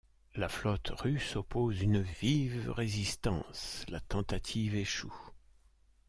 [0.33, 5.15] La flotte russe oppose une vive résistance, la tentative échoue.